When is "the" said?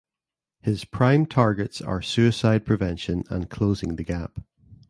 3.97-4.03